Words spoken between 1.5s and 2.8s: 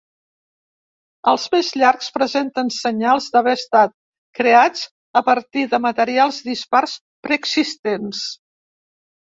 més llargs presenten